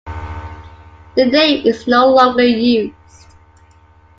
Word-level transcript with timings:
The 1.15 1.27
name 1.27 1.67
is 1.67 1.85
no 1.85 2.09
longer 2.09 2.41
used. 2.41 3.35